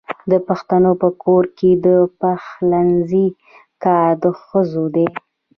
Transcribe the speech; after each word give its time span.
د 0.31 0.33
پښتنو 0.47 0.91
په 1.01 1.09
کور 1.23 1.43
کې 1.57 1.71
د 1.85 1.87
پخلنځي 2.19 3.27
کار 3.83 4.11
د 4.23 4.25
ښځو 4.43 4.85
دی. 4.95 5.07